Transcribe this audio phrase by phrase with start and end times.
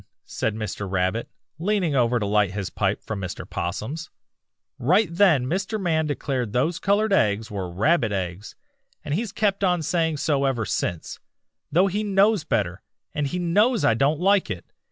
[0.01, 0.91] ]"'And right then,' said Mr.
[0.91, 1.29] Rabbit,
[1.59, 3.47] leaning over to light his pipe from Mr.
[3.47, 4.09] 'Possum's,
[4.79, 5.79] 'right then Mr.
[5.79, 8.55] Man declared those colored eggs were rabbit eggs,
[9.05, 11.19] and he's kept on saying so ever since,
[11.71, 12.81] though he knows better,
[13.13, 14.73] and he knows I don't like it.